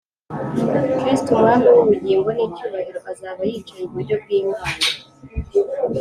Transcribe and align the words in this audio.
kristo, 0.99 1.29
umwami 1.35 1.67
w’ubugingo 1.75 2.27
n’icyubahiro, 2.35 2.99
azaba 3.11 3.41
yicaye 3.49 3.83
iburyo 3.85 4.15
bw’imana 4.23 4.75